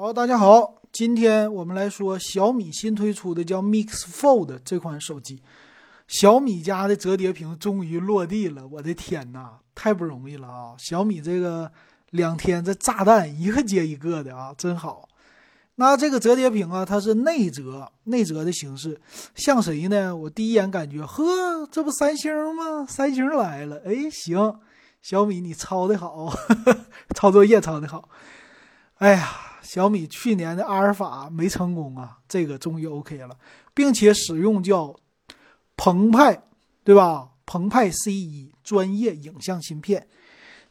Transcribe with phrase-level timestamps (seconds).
[0.00, 5.42] 好，大家好，今天我们来说小米新推出的叫 Mix Fold 这款手机。
[6.06, 10.76] 小米家的折叠屏终于落地了，我的天呐，太不容易了啊！
[10.78, 11.72] 小米这个
[12.10, 15.08] 两天这炸弹一个接一个的啊，真好。
[15.74, 19.00] 那这个折叠屏啊，它是内折，内折的形式，
[19.34, 20.14] 像谁呢？
[20.14, 22.86] 我第一眼感觉，呵，这不三星吗？
[22.88, 24.60] 三星来了，哎，行，
[25.02, 26.32] 小米你抄的好，
[27.16, 28.08] 抄作业抄的好。
[28.98, 29.46] 哎呀。
[29.62, 33.36] 小米去年的阿尔法没成功啊，这个终于 OK 了，
[33.74, 34.94] 并且使用叫
[35.76, 36.42] 澎湃，
[36.84, 37.30] 对吧？
[37.46, 40.06] 澎湃 C 一专业影像芯片，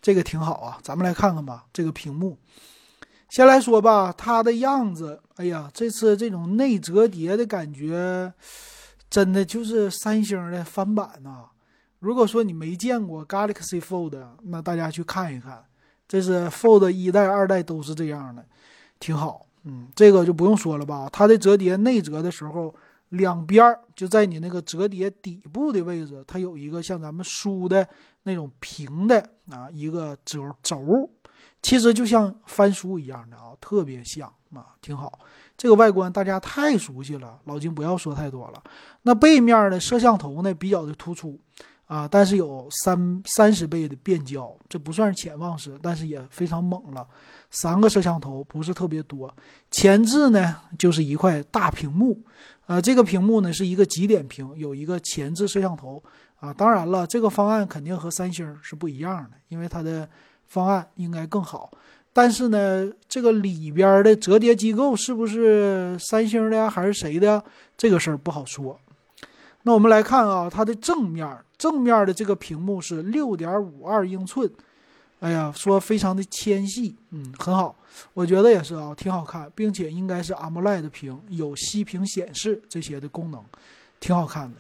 [0.01, 0.79] 这个挺好啊。
[0.83, 2.37] 咱们来看看吧，这个屏幕。
[3.29, 8.31] 先来说吧，它的样子，哎呀，这次这种内折叠的感觉，
[9.09, 11.45] 真的就是三星的翻版呐。
[11.99, 15.65] 如果说你没见过 Galaxy Fold，那大家去看一看，
[16.07, 18.45] 这是 Fold 一代、二代都是这样的。
[18.99, 21.09] 挺好，嗯，这个就不用说了吧。
[21.11, 22.73] 它的折叠内折的时候，
[23.09, 27.87] 两边儿就在你那个折叠底部的位置，它有一个像咱们书的
[28.23, 31.09] 那种平的啊一个轴轴，
[31.61, 35.19] 其实就像翻书一样的啊，特别像啊，挺好。
[35.57, 38.63] 这个外观大家太熟悉了，老金不要说太多了。
[39.03, 41.39] 那背面的摄像头呢比较的突出
[41.87, 47.07] 啊，但是有三三十倍的变焦，这不算是潜望式，但是也非常猛了。
[47.49, 49.33] 三个摄像头不是特别多，
[49.71, 52.21] 前置呢就是一块大屏幕，
[52.65, 56.03] 呃，这个屏幕呢是一个极点屏，有一个前置摄像头
[56.41, 56.53] 啊。
[56.53, 60.07] 当然了，这个方案肯定和三星是不一样的，因为它的
[60.45, 61.71] 方案应该更好。
[62.11, 67.41] 但是呢，这个里边的折叠机构是不是三星的呀还是谁的？
[67.77, 68.77] 这个事儿不好说。
[69.63, 71.25] 那我们来看啊，它的正面，
[71.57, 74.49] 正面的这个屏幕是六点五二英寸。
[75.19, 77.75] 哎呀，说非常的纤细，嗯，很好，
[78.13, 83.43] 我觉得也是啊，挺好看，并且应该是 AMOLED 屏，有息屏显示这些的功能，
[83.99, 84.55] 挺好看的。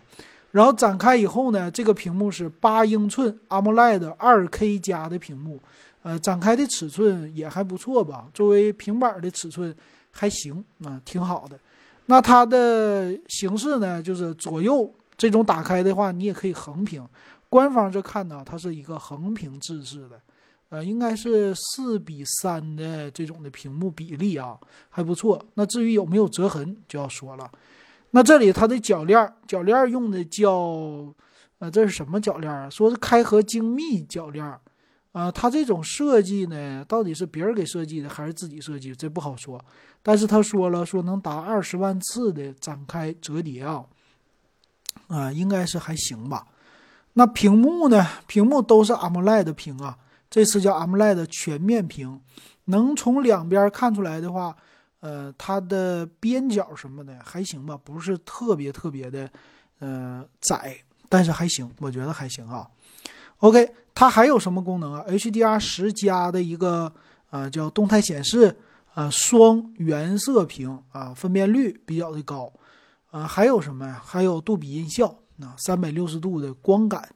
[0.49, 5.59] 然后展开以后呢，这个屏幕是八英寸 AMOLED 二 K 加的屏幕，
[6.01, 9.75] 呃，展开的尺寸也还不错吧，作为平板的尺寸
[10.09, 11.59] 还行啊，挺好的。
[12.07, 17.05] 那它的形式呢，就是左右这种打开的话，你也可以横屏。
[17.49, 20.21] 官方这看呢，它是一个横屏制式的。
[20.69, 24.57] 呃，应该是四比三的这种的屏幕比例啊，
[24.89, 25.41] 还不错。
[25.53, 27.49] 那至于有没有折痕，就要说了。
[28.11, 30.51] 那这里它的铰链，铰链用的叫，
[31.59, 32.69] 呃，这是什么铰链啊？
[32.69, 34.45] 说是开合精密铰链
[35.13, 35.31] 啊。
[35.31, 39.57] 它这种设计呢，到底是别人给设计的还是自己设计，这不好说。
[40.03, 43.85] 但是他说了，说能达二十万次的展开折叠啊，
[45.07, 46.45] 啊，应该是还行吧。
[47.13, 48.05] 那屏幕呢？
[48.27, 49.97] 屏幕都是 AMOLED 屏啊。
[50.29, 52.19] 这次叫 AMOLED 全面屏，
[52.65, 54.55] 能从两边看出来的话，
[54.99, 59.29] 呃，它的边角什么的还行吧，不是特别特别的，
[59.79, 60.77] 呃，窄，
[61.07, 62.67] 但是还行，我觉得还行啊。
[63.37, 66.91] OK，它还有什么功能啊？HDR 十加的一个
[67.29, 68.55] 呃，叫动态显示
[68.93, 72.51] 啊，双原色屏啊，分辨率比较的高
[73.11, 74.01] 啊，还有什么呀？
[74.05, 75.07] 还有杜比音效
[75.41, 77.09] 啊，三百六十度的光感。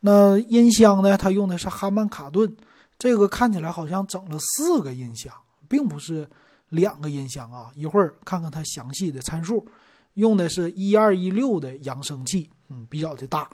[0.00, 1.18] 那音箱呢？
[1.18, 2.56] 它用的是哈曼卡顿，
[2.96, 5.34] 这个看起来好像整了四个音箱，
[5.68, 6.28] 并不是
[6.68, 7.70] 两个音箱啊。
[7.74, 9.66] 一会儿看看它详细的参数，
[10.14, 13.50] 用的是一二一六的扬声器，嗯，比较的大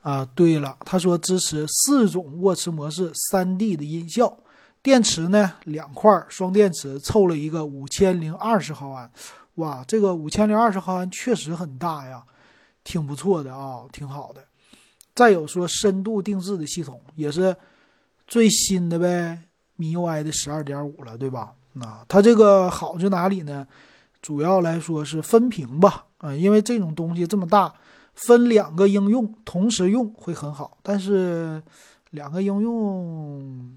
[0.00, 0.24] 啊。
[0.36, 4.38] 对了，他说支持四种握持模式，三 D 的音效。
[4.82, 9.10] 电池呢，两块双电池，凑了一个五千零二十毫安。
[9.56, 12.22] 哇，这个五千零二十毫安确实很大呀，
[12.84, 14.44] 挺不错的啊，挺好的。
[15.14, 17.54] 再有说深度定制的系统也是
[18.26, 19.38] 最新的呗
[19.78, 21.52] ，MIUI 的十二点五了，对吧？
[21.74, 23.66] 那它这个好在哪里呢？
[24.22, 27.74] 主要来说是分屏吧，啊，因为这种东西这么大，
[28.14, 30.78] 分两个应用同时用会很好。
[30.82, 31.62] 但是
[32.10, 33.76] 两个应用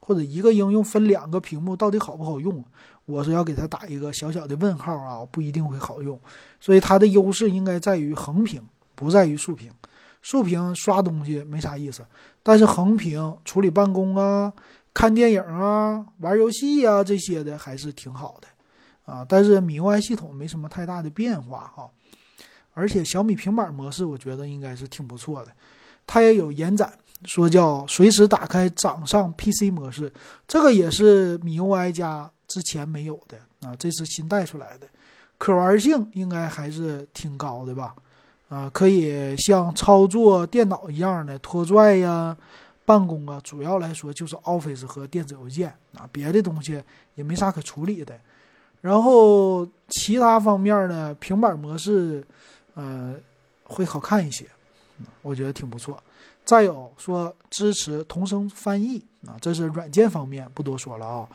[0.00, 2.64] 或者一个应用分两个屏幕到底好不好用？
[3.06, 6.18] 我是要给它打一个小小的问号啊，不一定会好用。
[6.60, 8.62] 所以它的优势应该在于横屏，
[8.94, 9.70] 不在于竖屏。
[10.22, 12.04] 竖屏刷东西没啥意思，
[12.42, 14.52] 但是横屏处理办公啊、
[14.92, 19.24] 看电影啊、玩游戏啊这些的还是挺好的啊。
[19.26, 21.88] 但是米 U I 系统没什么太大的变化哈，
[22.74, 25.50] 而且小米平板模式我觉得应该是挺不错的，
[26.06, 26.92] 它也有延展，
[27.24, 30.12] 说叫随时打开掌上 P C 模式，
[30.46, 34.88] 这个也是米 U I 加之前没有的啊，这是新带出来的，
[35.38, 37.94] 可玩性应该还是挺高的吧。
[38.48, 42.36] 啊，可以像操作电脑一样的拖拽呀、
[42.84, 46.82] 办公啊，主要来说就是 Office 和电子邮件啊，别的东西
[47.14, 48.18] 也没啥可处理的。
[48.80, 52.26] 然后其他方面呢，平板模式，
[52.74, 53.14] 呃，
[53.62, 54.44] 会好看一些，
[55.22, 56.02] 我觉得挺不错。
[56.44, 61.28] 再有说支持同声翻译啊，这是软件方面，不多说了啊。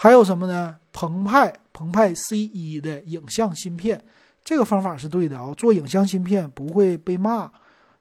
[0.00, 0.76] 还有什么呢？
[0.92, 4.00] 澎湃澎湃 C 一的影像芯片，
[4.44, 5.52] 这个方法是对的啊。
[5.56, 7.50] 做影像芯片不会被骂，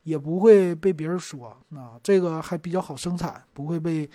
[0.03, 4.07] 也不会被别人说啊，这个还比较好生产，不会被。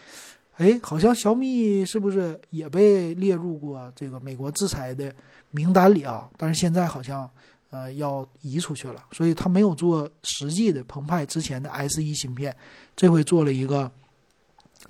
[0.58, 5.12] 哎，好像小米是不是也被列入过这个美国制裁的
[5.50, 6.30] 名单里啊？
[6.36, 7.28] 但是现在好像
[7.70, 12.54] 呃要移出去了，所以他没有做实际的澎湃之前的 S 一芯片，
[12.94, 13.90] 这回做了一个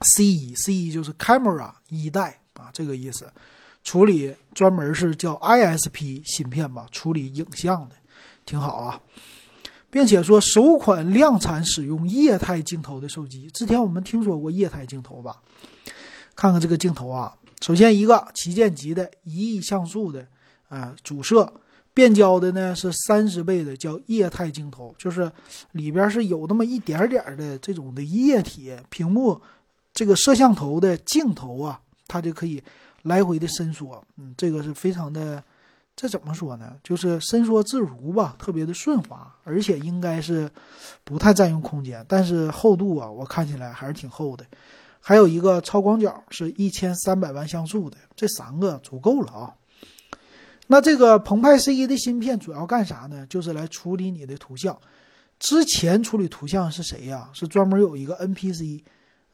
[0.03, 3.31] C 一，C 一就是 Camera 一代啊，这个意思，
[3.83, 7.97] 处理专门是叫 ISP 芯片吧，处理影像的，
[8.47, 9.01] 挺好啊。
[9.91, 15.43] 并且说首款量产使用液态镜头的手机，之前我们听说过液态镜头吧？
[16.35, 20.27] 看看这个镜头啊，首先一个旗舰级的一亿像素的
[20.69, 21.53] 啊主摄，
[21.93, 25.31] 变焦的呢是三十倍的叫液态镜头，就是
[25.73, 29.39] 里边是有那么一点点的这种的液体屏幕，
[29.93, 31.79] 这个摄像头的镜头啊，
[32.13, 32.63] 它就可以
[33.03, 35.43] 来回的伸缩，嗯，这个是非常的。
[35.95, 36.75] 这怎么说呢？
[36.83, 40.51] 就是伸缩自如吧，特别的顺滑，而且应该是
[41.05, 42.05] 不太占用空间。
[42.09, 44.45] 但是厚度啊，我看起来还是挺厚的。
[45.01, 49.55] 还有一个超广角是一千三百万像素的，这三个足够了啊。
[50.67, 53.27] 那这个澎湃 C 一的芯片主要干啥呢？
[53.27, 54.77] 就是来处理你的图像。
[55.39, 57.29] 之前处理图像是谁呀？
[57.35, 58.83] 是专门有一个 NPC。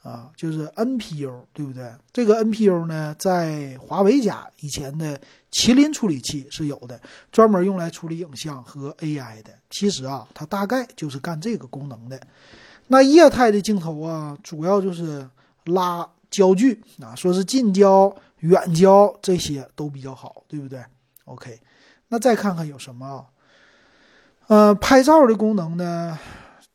[0.08, 1.92] 啊，就是 NPU，对不对？
[2.12, 5.20] 这个 NPU 呢，在华为家以前的
[5.52, 6.98] 麒麟处理器是有的，
[7.30, 9.52] 专门用来处理影像和 AI 的。
[9.68, 12.18] 其实啊，它大概就是干这个功能的。
[12.86, 15.28] 那液态的镜头啊，主要就是
[15.66, 20.82] 拉焦距啊，说是近焦、远焦这些都比较好，对不对
[21.26, 21.60] ？OK，
[22.08, 23.26] 那再看看有什么啊？
[24.46, 26.18] 呃，拍照的功能呢？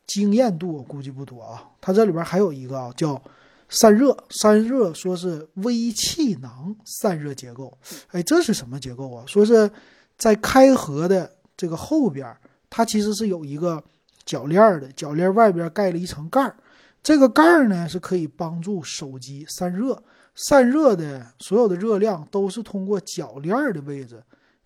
[0.06, 3.20] 经验度我估计不多啊，它这里边还有一个啊叫
[3.68, 7.76] 散热，散热说是微气囊散热结构，
[8.08, 9.24] 哎，这是什么结构啊？
[9.26, 9.70] 说是
[10.16, 12.36] 在开合的这个后边，
[12.68, 13.82] 它其实是有一个
[14.26, 16.54] 铰链的，铰链外边盖了一层盖儿，
[17.02, 20.00] 这个盖儿呢是可以帮助手机散热，
[20.34, 24.22] 散热的所有的热量都是通过铰链的位置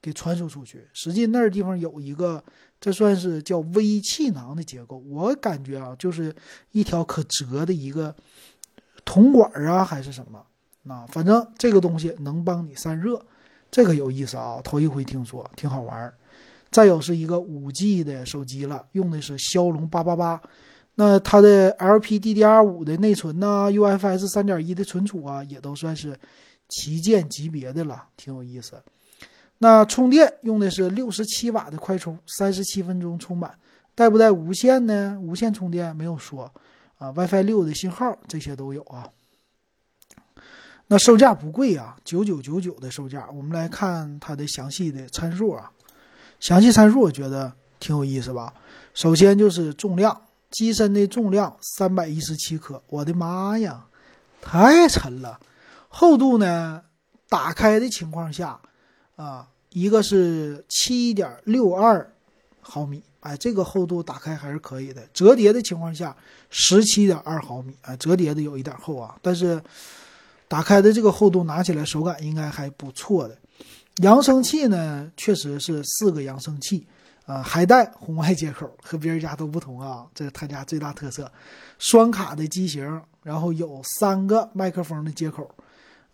[0.08, 2.42] 给传输出去，实际那地方有一个。
[2.80, 6.32] 这算是叫微气囊的结构，我感觉啊，就是
[6.70, 8.14] 一条可折的一个
[9.04, 10.40] 铜管啊，还是什么？
[10.86, 13.20] 啊，反正这个东西能帮你散热，
[13.68, 16.14] 这个有意思啊，头一回听说，挺好玩。
[16.70, 20.40] 再有是一个五 G 的手机了，用的是骁龙八八八，
[20.94, 26.16] 那它的 LPDDR5 的内存呐，UFS 三点一的存储啊，也都算是
[26.68, 28.80] 旗舰级别的了，挺有意思。
[29.60, 33.52] 那充电用的是六十七瓦的快充，三十七分钟充满，
[33.92, 35.18] 带不带无线呢？
[35.20, 36.52] 无线充电没有说，
[36.96, 39.08] 啊，WiFi 六的信号这些都有啊。
[40.86, 43.28] 那售价不贵啊，九九九九的售价。
[43.34, 45.72] 我们来看它的详细的参数啊，
[46.38, 48.54] 详细参数我觉得挺有意思吧。
[48.94, 50.22] 首先就是重量，
[50.52, 53.84] 机身的重量三百一十七克，我的妈呀，
[54.40, 55.40] 太沉了。
[55.88, 56.80] 厚度呢，
[57.28, 58.60] 打开的情况下。
[59.18, 62.08] 啊，一个是七点六二
[62.60, 65.04] 毫米，哎，这个厚度打开还是可以的。
[65.12, 66.16] 折叠的情况下，
[66.50, 69.60] 十七点二毫米，哎，折叠的有一点厚啊，但是
[70.46, 73.36] 打开的这个厚度拿起来手感应该还不错的。
[73.96, 76.86] 扬声器呢，确实是四个扬声器，
[77.26, 81.28] 啊，还带红外接口，和别人家都不同啊，这是他家最大特色。
[81.80, 85.50] 双卡的机型，然后有三个麦克风的接口。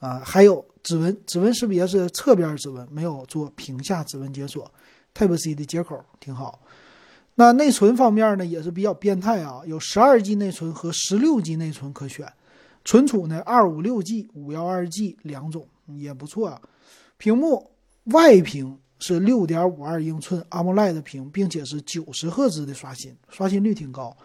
[0.01, 4.71] 啊，还有指纹，指纹识别是侧边指纹，没有做屏下指纹解锁。
[5.13, 6.61] Type C 的接口挺好。
[7.37, 12.33] 那内存方面呢，也是比较变态啊，有十二 G 内存和十六 G 内存可选。
[12.85, 16.61] 存储呢，二五六 G、五幺二 G 两种也不错啊。
[17.17, 17.71] 屏幕
[18.05, 24.17] 外屏是六点五二英寸 AMOLED 屏，并且是九十赫兹的刷新，刷新率挺高，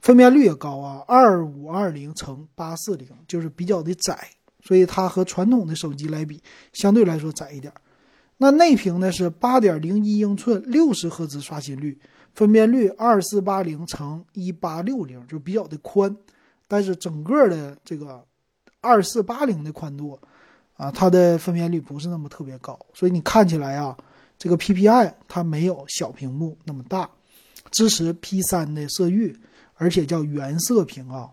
[0.00, 4.30] 分辨率也高啊，二五二零乘八四零，就是比较的窄。
[4.62, 7.72] 所以它和传统的手机来比，相对来说窄一点。
[8.36, 11.98] 那内屏呢是八点零一英寸，六十赫兹刷新率，
[12.34, 16.16] 分辨率二四八零乘一八六零，就比较的宽。
[16.68, 18.24] 但是整个的这个
[18.80, 20.18] 二四八零的宽度
[20.76, 22.78] 啊，它的分辨率不是那么特别高。
[22.94, 23.96] 所以你看起来啊，
[24.38, 27.10] 这个 PPI 它没有小屏幕那么大，
[27.72, 29.36] 支持 P 三的色域，
[29.74, 31.30] 而且叫原色屏啊。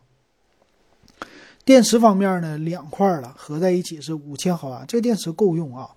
[1.66, 5.90] 电池方面呢，两块了，合在一起是五千毫安，这电池够用啊。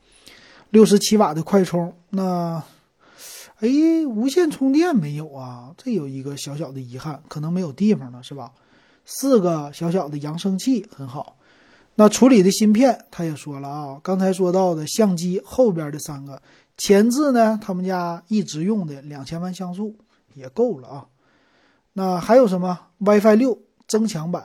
[0.70, 2.62] 六十七瓦的快充，那，
[3.60, 3.68] 哎，
[4.06, 5.75] 无线充电没有啊？
[5.76, 8.50] 这有一个小小的遗憾，可能没有地方了，是吧？
[9.04, 11.37] 四个小小的扬声器很好。
[11.94, 16.40] 那处理的芯片，他也说了啊，刚才说到的相机后边的三个
[16.76, 19.96] 前置呢，他们家一直用的两千万像素
[20.34, 21.06] 也够了啊。
[21.92, 24.44] 那还有什么 WiFi 六增强版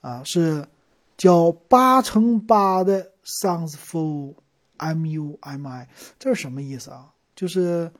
[0.00, 0.22] 啊？
[0.24, 0.66] 是
[1.16, 4.34] 叫八乘八的 Soundsful
[4.78, 5.86] MUMI，
[6.18, 7.12] 这是什么意思啊？
[7.34, 7.90] 就是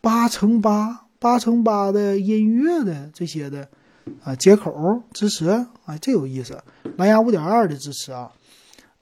[0.00, 3.68] 八乘八八乘八的音乐的这些的
[4.22, 6.62] 啊接口支持，哎，这有意思。
[6.96, 8.32] 蓝牙五点二的支持啊。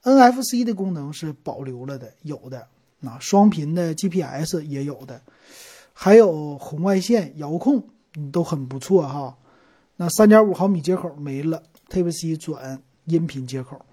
[0.03, 2.67] NFC 的功能是保留了的，有的，
[3.03, 5.21] 啊，双频的 GPS 也有的，
[5.91, 7.83] 还有红外线遥控，
[8.31, 9.37] 都很不错哈。
[9.97, 13.85] 那三点五毫米接口没了，Type C 转音频接口。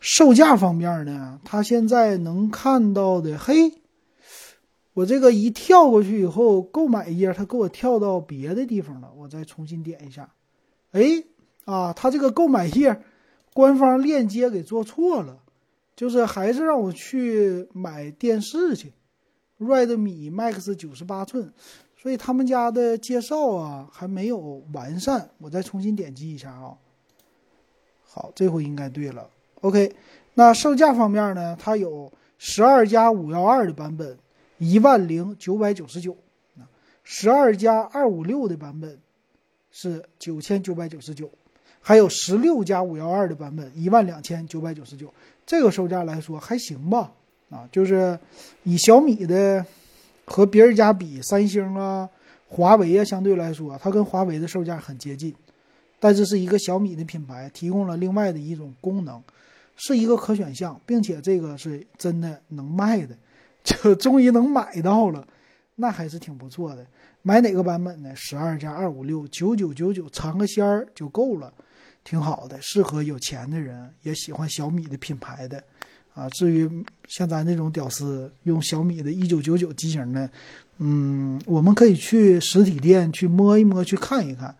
[0.00, 3.72] 售价方面呢，它现在能看到的，嘿，
[4.94, 10.32] 我这个一跳过去以后，购买页它给我跳到别的地方了，我再重新点一下，
[10.92, 11.24] 哎，
[11.64, 13.02] 啊，它这个购买页。
[13.54, 15.38] 官方链接给做错了，
[15.96, 18.92] 就是还是让我去买电视去
[19.58, 21.54] ，Redmi Max 九十八寸，
[21.96, 26.76] 所以他们家的介绍啊还没有完善，我再重新点击一下啊。
[28.16, 29.28] 好，这回应该对了。
[29.60, 29.94] OK，
[30.32, 34.16] 那售价方面呢，它有十二加五幺二的版本，
[34.56, 36.12] 一万零九百九十九；
[37.04, 38.98] 十二加二五六的版本
[39.70, 41.30] 是九千九百九十九。
[41.82, 45.12] 还有十六加五幺二的版本，一万两千九百九十九，
[45.44, 47.12] 这个售价来说还行吧？
[47.50, 48.18] 啊，就是
[48.62, 49.62] 以小米的
[50.24, 52.08] 和别人家比，三星啊、
[52.48, 55.34] 华为啊，相对来说，它跟华为的售价很接近。
[55.98, 59.22] 但这是一个小米的品牌，提供了另外的一种功能，
[59.76, 63.16] 是一个可选项，并且这个是真的能卖的，
[63.64, 65.26] 就终于能买到了，
[65.74, 66.86] 那还是挺不错的。
[67.22, 68.14] 买哪个版本呢？
[68.14, 71.52] 十二加二五六，九九九九，尝个鲜儿就够了。
[72.04, 75.60] 挺好的，适合有钱的人，也喜欢小米的品牌的，
[76.14, 76.70] 啊，至于
[77.08, 80.30] 像咱这种屌丝用小米的一九九九机型呢，
[80.78, 84.54] 嗯，我们可以去实体店去摸一摸，去看一看。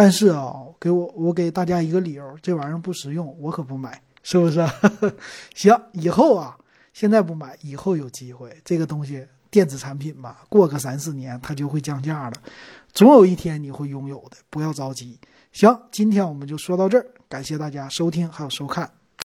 [0.00, 4.64] 但是啊，给我我给大家一个理由，这玩意儿不实用，我可不买，是不是？
[5.56, 6.56] 行，以后啊，
[6.92, 12.36] 现在不买，以后有机会，这个东西电子产品吧，过个三四年它就会降价了，
[12.92, 15.18] 总有一天你会拥有的，不要着急。
[15.50, 18.88] 行，今天我们就说到这儿，感谢大家收听还有收看。